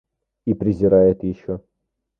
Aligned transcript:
И 0.47 0.55
презирает 0.55 1.21
еще. 1.21 1.61